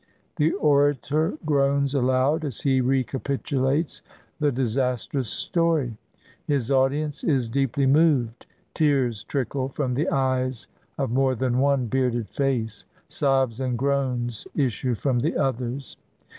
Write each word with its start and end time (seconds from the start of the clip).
The 0.37 0.53
orator 0.53 1.37
groans 1.45 1.93
aloud 1.93 2.43
as 2.43 2.61
he 2.61 2.81
recapitulates 2.81 4.01
the 4.39 4.51
disas 4.51 5.07
trous 5.07 5.25
story; 5.27 5.95
his 6.47 6.71
audience 6.71 7.23
is 7.23 7.47
deeply 7.47 7.85
moved. 7.85 8.47
Tears 8.73 9.23
trickle 9.23 9.69
from 9.69 9.93
the 9.93 10.09
eyes 10.09 10.67
of 10.97 11.11
more 11.11 11.35
than 11.35 11.59
one 11.59 11.85
bearded 11.85 12.29
face, 12.29 12.85
sobs 13.07 13.59
and 13.59 13.77
groans 13.77 14.47
issue 14.55 14.95
from 14.95 15.19
the 15.19 15.37
others. 15.37 15.97